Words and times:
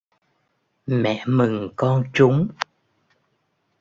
Mẹ 0.87 1.23
mừng 1.27 1.69
con 1.75 2.03
trúng 2.13 2.47